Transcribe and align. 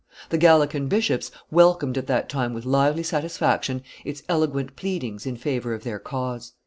The 0.29 0.37
Gallican 0.39 0.87
bishops 0.87 1.29
welcomed 1.51 1.95
at 1.95 2.07
that 2.07 2.27
time 2.27 2.55
with 2.55 2.65
lively 2.65 3.03
satisfaction, 3.03 3.83
its 4.03 4.23
eloquent 4.27 4.75
pleadings 4.75 5.27
in 5.27 5.35
favor 5.35 5.75
of 5.75 5.83
their 5.83 5.99
cause. 5.99 6.53